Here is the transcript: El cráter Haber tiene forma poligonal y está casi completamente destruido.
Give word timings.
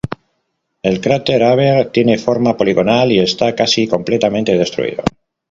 El 0.81 0.99
cráter 0.99 1.43
Haber 1.43 1.91
tiene 1.91 2.17
forma 2.17 2.57
poligonal 2.57 3.11
y 3.11 3.19
está 3.19 3.53
casi 3.53 3.87
completamente 3.87 4.57
destruido. 4.57 5.03